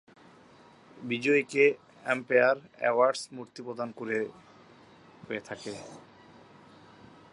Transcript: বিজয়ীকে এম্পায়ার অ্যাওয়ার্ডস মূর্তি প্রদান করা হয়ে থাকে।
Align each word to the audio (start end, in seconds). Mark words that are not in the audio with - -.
বিজয়ীকে 0.97 1.63
এম্পায়ার 2.13 2.57
অ্যাওয়ার্ডস 2.81 3.21
মূর্তি 3.35 3.59
প্রদান 3.65 3.89
করা 3.97 4.19
হয়ে 5.25 5.41
থাকে। 5.49 5.73